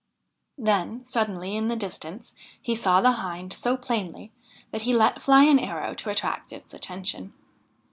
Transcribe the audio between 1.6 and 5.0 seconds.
the distance he saw the Hind so plainly that he